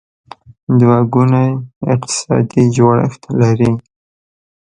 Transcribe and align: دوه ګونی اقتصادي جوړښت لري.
دوه 0.79 0.97
ګونی 1.13 1.47
اقتصادي 1.93 2.63
جوړښت 2.75 3.21
لري. 3.41 3.71